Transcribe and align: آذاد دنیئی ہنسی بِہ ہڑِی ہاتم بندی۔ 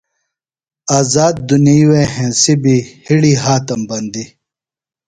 آذاد 0.97 1.35
دنیئی 1.49 2.01
ہنسی 2.15 2.53
بِہ 2.61 2.75
ہڑِی 3.05 3.33
ہاتم 3.43 3.81
بندی۔ 3.89 4.23